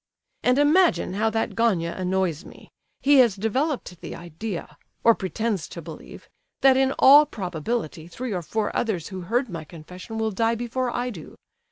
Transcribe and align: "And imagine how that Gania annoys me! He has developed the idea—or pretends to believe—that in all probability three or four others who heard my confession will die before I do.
"And 0.41 0.57
imagine 0.57 1.13
how 1.13 1.29
that 1.29 1.51
Gania 1.53 1.95
annoys 1.95 2.43
me! 2.43 2.71
He 3.01 3.17
has 3.17 3.35
developed 3.35 4.01
the 4.01 4.15
idea—or 4.15 5.13
pretends 5.13 5.67
to 5.67 5.79
believe—that 5.79 6.75
in 6.75 6.91
all 6.97 7.27
probability 7.27 8.07
three 8.07 8.33
or 8.33 8.41
four 8.41 8.75
others 8.75 9.09
who 9.09 9.21
heard 9.21 9.47
my 9.47 9.63
confession 9.63 10.17
will 10.17 10.31
die 10.31 10.55
before 10.55 10.89
I 10.89 11.11
do. 11.11 11.35